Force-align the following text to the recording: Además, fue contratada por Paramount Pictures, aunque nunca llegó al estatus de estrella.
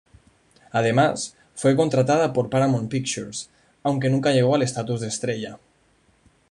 Además, 0.71 1.37
fue 1.53 1.75
contratada 1.75 2.33
por 2.33 2.49
Paramount 2.49 2.89
Pictures, 2.89 3.51
aunque 3.83 4.09
nunca 4.09 4.31
llegó 4.31 4.55
al 4.55 4.63
estatus 4.63 5.01
de 5.01 5.07
estrella. 5.09 5.59